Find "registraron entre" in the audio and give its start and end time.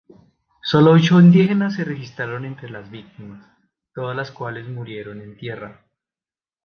1.83-2.71